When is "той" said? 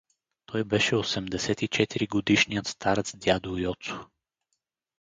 0.45-0.63